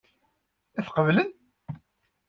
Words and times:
Ad 0.77 0.83
t-qeblen? 0.85 1.29